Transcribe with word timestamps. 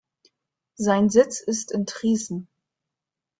Sein 0.77 1.11
Sitz 1.11 1.41
ist 1.41 1.71
in 1.71 1.85
Triesen. 1.85 2.47